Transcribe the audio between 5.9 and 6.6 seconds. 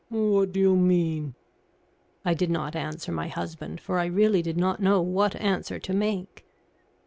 make.